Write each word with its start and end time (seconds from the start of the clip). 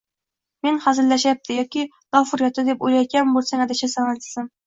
Meni 0.67 0.79
hazillashyapti 0.85 1.57
yoki 1.57 1.83
lof 2.17 2.33
uryapti, 2.37 2.65
deb 2.71 2.83
o`ylayotgan 2.89 3.31
bo`lsang, 3.37 3.65
adashasan, 3.67 4.13
azizim 4.17 4.51